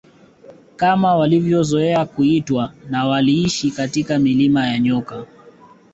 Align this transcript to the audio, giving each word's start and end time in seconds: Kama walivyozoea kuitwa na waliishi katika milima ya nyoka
Kama 0.75 1.15
walivyozoea 1.15 2.05
kuitwa 2.05 2.73
na 2.89 3.07
waliishi 3.07 3.71
katika 3.71 4.19
milima 4.19 4.67
ya 4.67 4.79
nyoka 4.79 5.25